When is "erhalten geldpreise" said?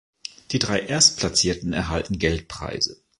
1.73-3.03